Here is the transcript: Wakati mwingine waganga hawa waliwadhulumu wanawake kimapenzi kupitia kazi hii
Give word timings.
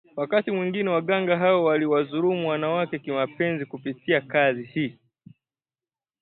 Wakati 0.15 0.51
mwingine 0.51 0.89
waganga 0.89 1.37
hawa 1.37 1.63
waliwadhulumu 1.63 2.49
wanawake 2.49 2.99
kimapenzi 2.99 3.65
kupitia 3.65 4.21
kazi 4.21 4.63
hii 4.63 4.97